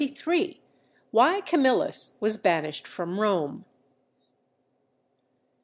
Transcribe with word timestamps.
—_Why 1.13 1.45
Camillus 1.45 2.17
was 2.19 2.35
banished 2.35 2.87
from 2.87 3.19
Rome. 3.19 3.65